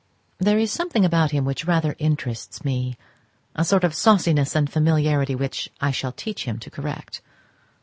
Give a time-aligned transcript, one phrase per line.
[0.39, 2.97] There is something about him which rather interests me,
[3.55, 7.21] a sort of sauciness and familiarity which I shall teach him to correct.